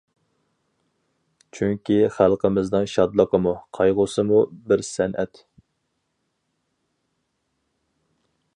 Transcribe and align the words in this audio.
چۈنكى 1.57 1.97
خەلقىمىزنىڭ 2.15 2.87
شادلىقىمۇ، 2.93 3.53
قايغۇسىمۇ 3.79 4.41
بىر 4.71 4.85
سەنئەت. 4.89 5.45